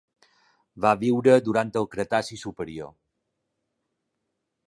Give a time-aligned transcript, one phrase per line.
[0.85, 2.91] Va viure durant el Cretaci superior.